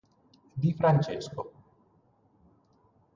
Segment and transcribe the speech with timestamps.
[0.61, 1.41] Di Francesco